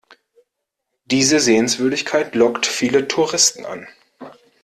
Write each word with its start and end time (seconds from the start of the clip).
Diese 1.05 1.39
Sehenswürdigkeit 1.39 2.33
lockt 2.33 2.65
viele 2.65 3.07
Touristen 3.07 3.67
an. 3.67 3.87